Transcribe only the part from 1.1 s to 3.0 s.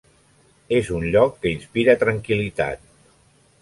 lloc que inspira tranquil·litat.